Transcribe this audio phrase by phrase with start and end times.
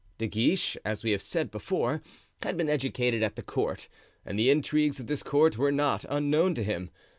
[0.17, 2.01] De Guiche, as we have said before,
[2.41, 3.87] had been educated at the court,
[4.25, 6.89] and the intrigues of this court were not unknown to him.